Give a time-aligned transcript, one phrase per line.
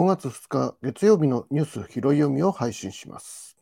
[0.00, 3.56] 5月2日月曜日のニュース拾い読みを配信します。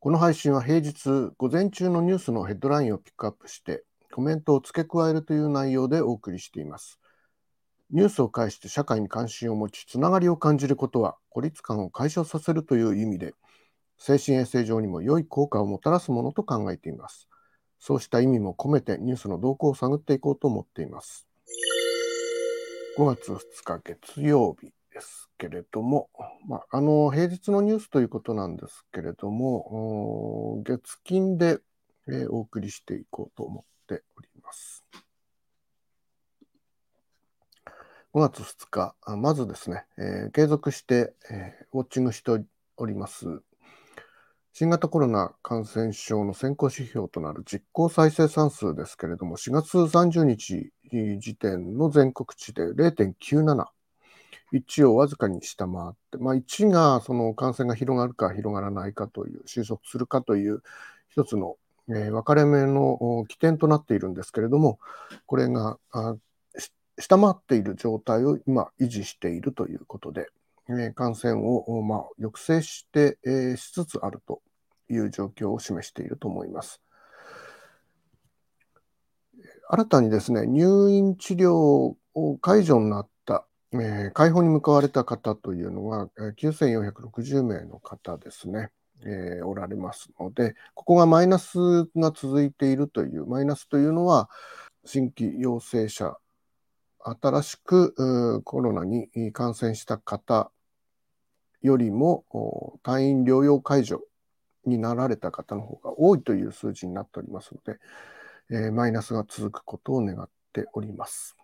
[0.00, 6.98] この配信は平日午前中のニュースのヘッドラインをピックアップしてコメントを付け加えるという内容でお送りしています。
[7.90, 13.34] ニュースを介して社会に関心を持ちつながりを感じることは孤立感を解消させるという意味で
[13.96, 17.28] 精神衛生上にも良い効果をもたらすものと考えています。
[17.78, 21.26] そうした意味も込めてニュースの動向を探っていこうと思っています。
[22.96, 26.10] 5月2日月曜日ですけれども、
[26.46, 31.58] まあ、あの平日のニュースということなんですけれども、月金で、
[32.08, 34.84] え、お送りしていこうと思ってております。
[38.14, 42.44] 5月2日、まずですね、えー、継続して、えー、ウォッチングして
[42.76, 43.42] おります、
[44.52, 50.72] 新型コロナ感染症の先行指標となる実効再生産数ですけれども、4月30日
[51.20, 53.66] 時点の全国値で0.97。
[54.52, 60.62] 1をわずかに下回って、まあ、1がその感染が広がるか広がらないかという、収束するかという
[61.10, 61.56] 一つの、
[61.88, 64.78] えー、分かれ目の起点となっているんですけれども、
[65.26, 65.78] これが
[66.98, 70.28] 下回っている状態を今維持しているということで、
[70.68, 74.42] え、感染を、まあ、抑制して、え、しつつあると
[74.90, 76.82] いう状況を示していると思います。
[79.70, 81.96] 新たにですね、入院治療を
[82.40, 83.18] 解除になった
[83.72, 88.70] え、解放に向かわれた方というのは、9460名の方ですね、
[89.04, 91.58] えー、おられますので、ここがマイナス
[91.96, 94.28] が続いているという、マイナスというのは、
[94.84, 96.16] 新規陽性者、
[97.00, 100.50] 新しくコロナに感染した方
[101.62, 102.24] よりも
[102.82, 104.02] 退院療養解除
[104.66, 107.80] になられた方の方が多いという数字になっておりますので、
[108.50, 111.37] えー、マイナスが続くことを願っております。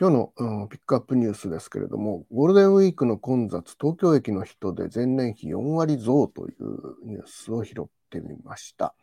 [0.00, 8.94] 今日の、うん、ピックアップニュースですけれども、ゴールデンウィークの混雑、東京駅の人で前年比4割増というニュースを拾ってみました。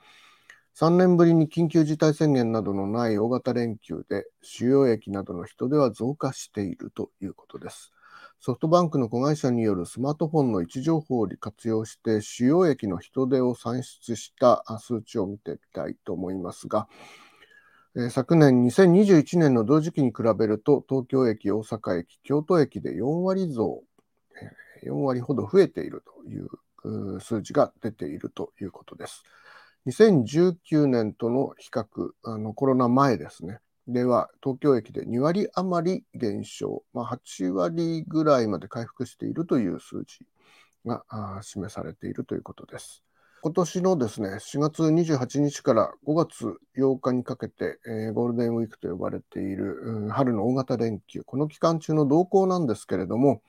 [0.79, 7.91] 3年ぶりに緊急事態宣言などのない大型連休で、主要駅などの人出は増加しているということです。
[8.39, 16.87] ソフトバンクの子会社によるスマートフォンの位置情報を活用して、主要駅の人出を算出した数値を見てみたいと思いますが、
[18.09, 23.83] 昨年2021年の同時期に比べると東京駅、大阪駅、京都駅で4割増、
[24.83, 29.23] 4割ほど増えているという数字が出ているということです。
[29.85, 33.59] 2019年との比較、あのコロナ前ですね。
[33.87, 40.25] では、東京駅で2割余り減少、まあ、8割ぐらいまで回復しているという数字
[40.85, 41.05] が
[41.43, 43.04] 示されているということです。
[43.45, 53.43] 今年のですね、4月28日から5月8日にかけて、えー、ゴールデンウィークと呼ばれている、春の大型連休、この期間中の動向なんですけれども、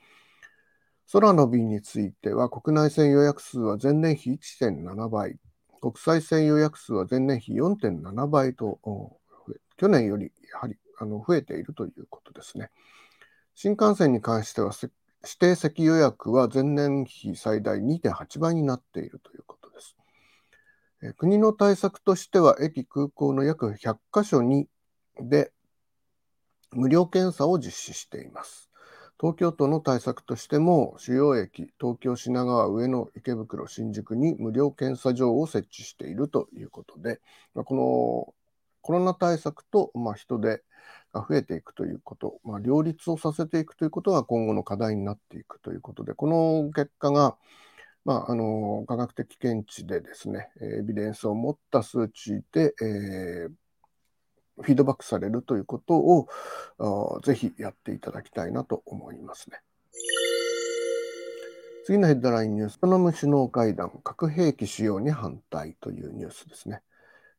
[1.11, 5.39] 空の便については国内線予約数は前年比1.7倍、
[5.81, 8.79] 国際線予約数は前年比4.7倍と、
[9.77, 12.69] 去年よりやはりあの増えているということですね。
[13.55, 14.93] 新幹線に関しては指
[15.39, 19.35] 定席予約は前年比最大2.8倍になっていると
[21.17, 24.67] 国の対策としては、駅、空港の約100カ所に
[25.19, 25.51] で
[26.71, 28.69] 無料検査を実施しています。
[29.19, 37.19] 東京都の対策としても、主要駅、東京、品川、上野、池袋、新宿に無料検査場を設置しているということで、
[37.53, 38.33] この
[38.81, 40.61] コロナ対策と、ま、人手
[41.13, 47.37] が増えていくということ、ま、両立をさせていくということが今後の課題になっていくということで、この結果が、
[48.07, 53.51] まあ、あの科学的見地でですね、エビデンスを持った数値で、えー、
[54.61, 59.59] フィードバックされるということをぜひやっていただきたいなと思いますね。
[61.83, 66.83] 次のヘッドラインニュース、ベトナム首脳会談、核兵器使用に反対というニュースですね。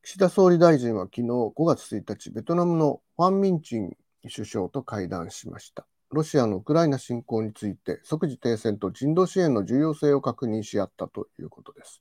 [0.03, 5.87] 岸田総理大臣は昨日5月1日、ベトナムのファン・ミンチン首相と会談しました。
[6.11, 12.01] ロシアのウクライナ侵攻について即時停戦と人道支援の重要性を確認し合ったということです。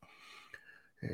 [1.04, 1.10] えー、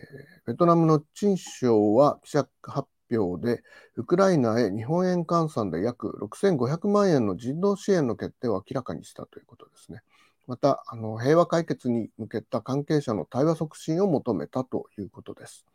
[0.48, 3.64] ベトナムのチン首相は記者発表で、
[3.96, 10.02] ウクライナへ日本円換算で約6500万円の人道支援の決定を明らかにしたということですね。
[10.48, 15.66] また、あの平和解決に向けた関係者の対話促進を求めたということです。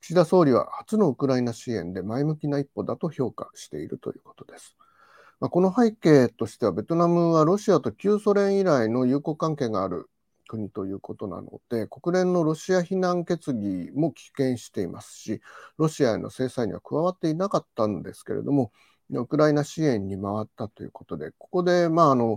[0.00, 4.76] 岸田総理は初のウクライナ支援で前向きな一歩だと評価しているということです。
[5.40, 10.08] まあ、この背景としては、ベトナムはロシアと旧ソ連以来の友好関係がある
[10.48, 15.40] 国ということなので、国連のロシア非難決議も棄権していますし、
[15.78, 18.72] ロシアへの制裁には加わっていなかったんですけれども、
[19.10, 22.36] ウクライナ支援に回ったということで、ここで、まあ、あの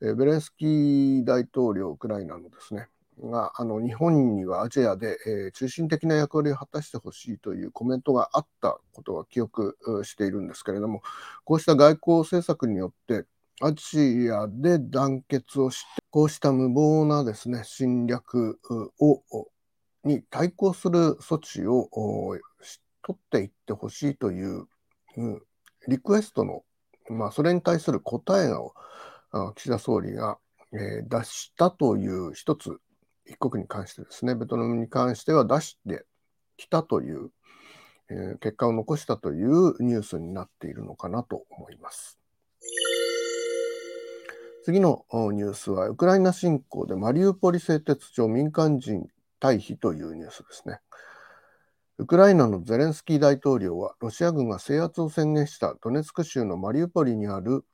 [0.00, 2.88] ベレンスキー大統領、ウクライナのですね、
[3.22, 11.02] があの日本にはアジアで、えー、中心的な役割を果たしてほしいというコメントがあったことは記憶しているんですけれども、
[11.44, 13.26] こうした外交政策によって、
[13.60, 18.58] アジアで団結をして、こうした無謀なですね、侵略
[18.98, 19.48] を
[20.04, 21.88] に対抗する措置を
[23.02, 24.66] 取っていってほしいという、
[25.16, 25.42] うん
[25.86, 26.62] リクエストの、
[27.10, 28.72] まあ、それに対する答えを
[29.54, 30.38] 岸田総理が、
[30.72, 32.78] えー、出したという一つ
[33.26, 36.04] 一国に関してですね、ベトナムに関しては出して
[36.56, 37.30] きたという、
[38.10, 42.18] えー、結果を残したというニュースになっているのかなと思います。
[44.64, 49.08] 次のニュースは、ウクライナ侵攻でマリウポリ製鉄所民間人
[49.40, 50.80] 退避というニュースですね。
[51.98, 57.64] ウクライナのゼレンスキー大統領は、ロシア軍が制圧を宣言したドネツク州のマリウポリにある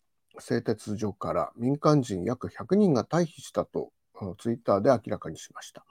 [0.40, 3.90] 製鉄所から民間人約100人が退避したと
[4.38, 5.84] ツイッターで明らかにしました。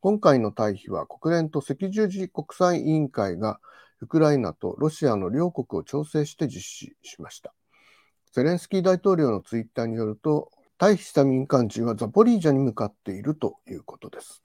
[0.00, 3.60] 今回の退避は国連と赤十字国際委員会が
[4.00, 7.52] ウクライナとロシアの両国を調整して実施しました。
[8.32, 14.42] ゼレンスキー大統領のツイッターによると、退避した民間人はザポリージャに向かっているということです。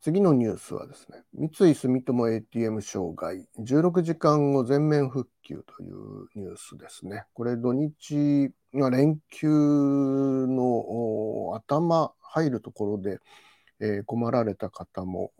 [0.00, 7.24] 次のニュースはですね、三井住友 ATM 障害、16時間後全面復旧というニュースですね。
[7.34, 13.18] これ土日、連休の頭入るところで、
[13.80, 15.32] えー、困られた方も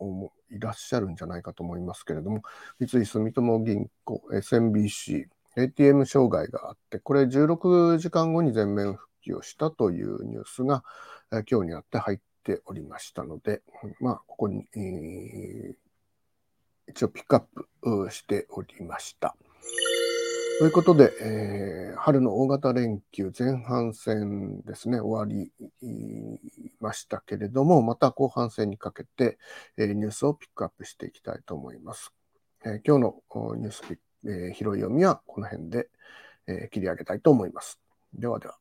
[0.51, 2.43] いらっしゃるんじゃないかと思いますけれども、
[2.79, 5.25] 三井住友銀行、SMBC、
[5.57, 10.83] ATM 障害があって、これ16時間後に全面復旧をしたというニュースが、
[11.31, 13.61] えー、今日になって入ってておりましたので、
[13.99, 17.43] まあ、ここに、えー、一応ピックアッ
[17.81, 19.35] プしておりました。
[20.59, 25.51] ということで、えー、春の大型連休前半戦ですね、終わり
[26.79, 29.39] ましたけれども、また後半戦にかけて、
[29.77, 32.13] えー、ニュースをピックアップしていきたいと思います。
[32.65, 35.89] えー、今日のニュースピック、えー、い読みはこの辺で、
[36.47, 37.79] えー、切り上げたいと思います。
[38.13, 38.57] ではでは。